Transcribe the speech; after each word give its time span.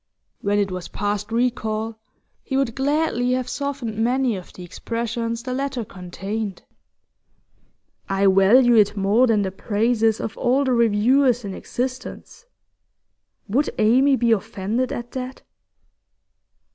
When 0.41 0.57
it 0.57 0.71
was 0.71 0.87
past 0.87 1.31
recall, 1.31 1.99
he 2.41 2.57
would 2.57 2.73
gladly 2.73 3.33
have 3.33 3.47
softened 3.47 3.99
many 3.99 4.35
of 4.35 4.51
the 4.51 4.63
expressions 4.63 5.43
the 5.43 5.53
letter 5.53 5.85
contained. 5.85 6.63
'I 8.09 8.25
value 8.25 8.73
it 8.73 8.97
more 8.97 9.27
than 9.27 9.43
the 9.43 9.51
praises 9.51 10.19
of 10.19 10.35
all 10.39 10.63
the 10.63 10.73
reviewers 10.73 11.45
in 11.45 11.53
existence' 11.53 12.47
would 13.47 13.69
Amy 13.77 14.15
be 14.15 14.31
offended 14.31 14.91
at 14.91 15.11
that? 15.11 15.43